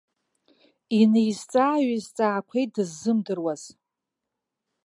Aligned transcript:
Инеизҵаа-ҩеизҵаақәеит 0.99 2.69
дыззымдыруаз. 2.75 3.63